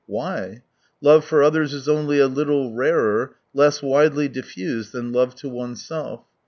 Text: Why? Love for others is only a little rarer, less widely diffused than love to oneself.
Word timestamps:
Why? 0.07 0.63
Love 0.99 1.25
for 1.25 1.43
others 1.43 1.75
is 1.75 1.87
only 1.87 2.17
a 2.17 2.25
little 2.25 2.73
rarer, 2.73 3.35
less 3.53 3.83
widely 3.83 4.27
diffused 4.29 4.93
than 4.93 5.11
love 5.11 5.35
to 5.35 5.47
oneself. 5.49 6.23